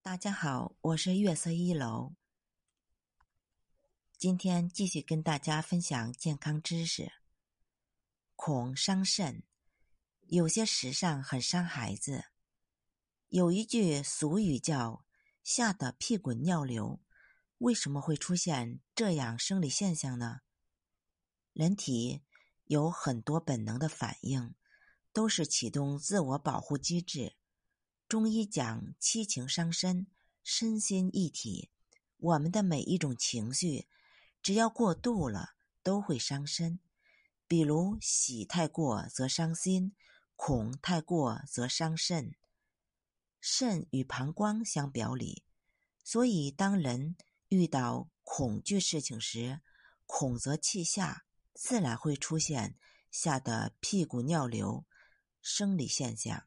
[0.00, 2.14] 大家好，我是月色一楼。
[4.16, 7.12] 今天继续跟大家分享健康知识。
[8.34, 9.42] 恐伤肾，
[10.28, 12.24] 有些时尚很伤孩子。
[13.28, 15.04] 有一句俗语叫
[15.44, 17.00] “吓得屁滚尿流”，
[17.58, 20.40] 为什么会出现这样生理现象呢？
[21.52, 22.22] 人体
[22.64, 24.54] 有很多本能的反应，
[25.12, 27.34] 都是启动自我保护机制。
[28.08, 30.06] 中医讲七情伤身，
[30.42, 31.70] 身心一体。
[32.16, 33.86] 我们的每一种情绪，
[34.42, 35.50] 只要过度了，
[35.82, 36.80] 都会伤身。
[37.46, 39.94] 比如喜太过则伤心，
[40.36, 42.34] 恐太过则伤肾。
[43.42, 45.44] 肾与膀胱相表里，
[46.02, 47.14] 所以当人
[47.50, 49.60] 遇到恐惧事情时，
[50.06, 52.78] 恐则气下，自然会出现
[53.10, 54.86] 吓得屁股尿流
[55.42, 56.46] 生理现象。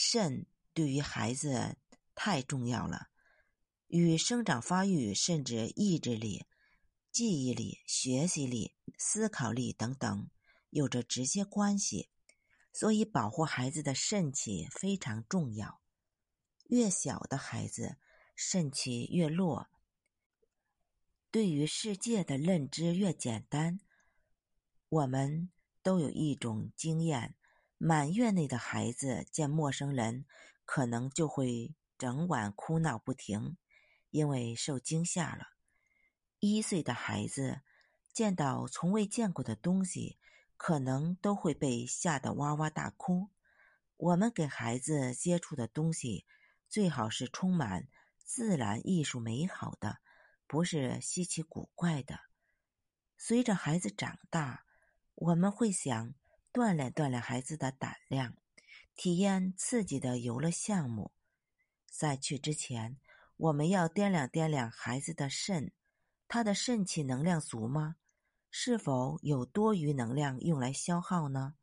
[0.00, 1.76] 肾对于孩子
[2.14, 3.08] 太重要了，
[3.88, 6.46] 与生长发育甚至意志力、
[7.10, 10.30] 记忆力、学习力、思考力等等
[10.70, 12.10] 有着直接关系，
[12.72, 15.80] 所以保护孩子的肾气非常重要。
[16.68, 17.96] 越小的孩子
[18.36, 19.68] 肾气越弱，
[21.32, 23.80] 对于世界的认知越简单。
[24.88, 25.50] 我们
[25.82, 27.34] 都有一种经验。
[27.80, 30.26] 满月内的孩子见陌生人，
[30.64, 33.56] 可能就会整晚哭闹不停，
[34.10, 35.46] 因为受惊吓了。
[36.40, 37.60] 一岁的孩子
[38.12, 40.18] 见到从未见过的东西，
[40.56, 43.28] 可能都会被吓得哇哇大哭。
[43.96, 46.26] 我们给孩子接触的东西，
[46.68, 47.86] 最好是充满
[48.24, 49.98] 自然、艺术、美好的，
[50.48, 52.18] 不是稀奇古怪的。
[53.16, 54.64] 随着孩子长大，
[55.14, 56.12] 我们会想。
[56.52, 58.36] 锻炼锻炼孩子的胆量，
[58.96, 61.12] 体验刺激的游乐项目。
[61.86, 62.98] 在去之前，
[63.36, 65.72] 我们要掂量掂量孩子的肾，
[66.26, 67.96] 他的肾气能量足吗？
[68.50, 71.54] 是否有多余能量用来消耗呢？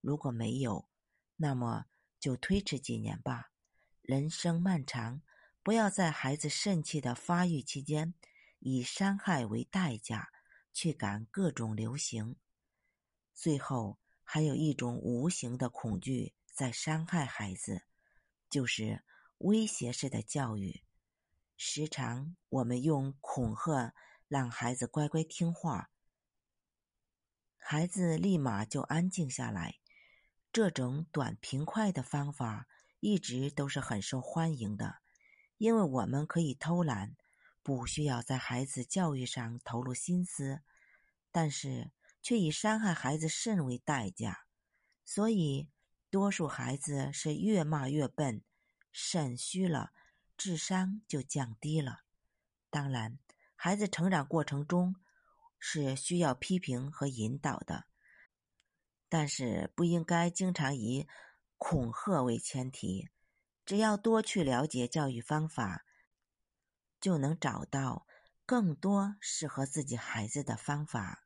[0.00, 0.88] 如果没有，
[1.36, 1.86] 那么
[2.18, 3.52] 就推迟几年吧。
[4.02, 5.22] 人生漫长，
[5.62, 8.14] 不要在孩子肾气的发育期间，
[8.58, 10.30] 以伤害为代价
[10.72, 12.36] 去赶各种流行，
[13.32, 13.98] 最后。
[14.26, 17.82] 还有一种无形的恐惧在伤害孩子，
[18.48, 19.04] 就是
[19.38, 20.82] 威胁式的教育。
[21.56, 23.94] 时常我们用恐吓
[24.26, 25.90] 让孩子乖乖听话，
[27.56, 29.78] 孩子立马就安静下来。
[30.52, 32.66] 这种短平快的方法
[33.00, 34.96] 一直都是很受欢迎的，
[35.58, 37.14] 因为我们可以偷懒，
[37.62, 40.62] 不需要在孩子教育上投入心思。
[41.30, 41.92] 但是。
[42.24, 44.46] 却以伤害孩子肾为代价，
[45.04, 45.68] 所以
[46.08, 48.42] 多数孩子是越骂越笨，
[48.90, 49.92] 肾虚了，
[50.34, 52.00] 智商就降低了。
[52.70, 53.18] 当然，
[53.54, 54.96] 孩子成长过程中
[55.58, 57.84] 是需要批评和引导的，
[59.10, 61.06] 但是不应该经常以
[61.58, 63.10] 恐吓为前提。
[63.66, 65.84] 只要多去了解教育方法，
[66.98, 68.06] 就能找到
[68.46, 71.23] 更多适合自己孩子的方法。